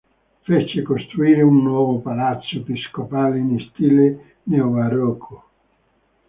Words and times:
Fece 0.47 0.81
costruire 0.81 1.43
un 1.43 1.61
nuovo 1.61 1.99
palazzo 1.99 2.55
episcopale 2.55 3.37
in 3.37 3.59
stile 3.69 4.37
neobarocco. 4.45 5.43